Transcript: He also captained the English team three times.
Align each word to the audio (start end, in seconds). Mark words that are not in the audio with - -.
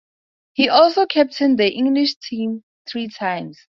He 0.53 0.67
also 0.67 1.05
captained 1.05 1.59
the 1.59 1.69
English 1.71 2.15
team 2.15 2.63
three 2.89 3.07
times. 3.07 3.67